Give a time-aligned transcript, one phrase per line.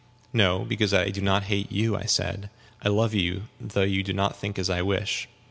[0.33, 2.49] "No, because I do not hate you," I said;
[2.81, 5.27] "I love you, though you do not think as I wish.